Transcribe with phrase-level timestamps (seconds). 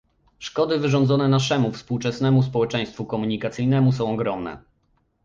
[0.39, 4.61] Szkody wyrządzone naszemu współczesnemu społeczeństwu komunikacyjnemu są ogromne